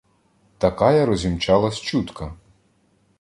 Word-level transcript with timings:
Такая 0.59 1.05
розімчалась 1.05 1.77
чутка 1.79 2.33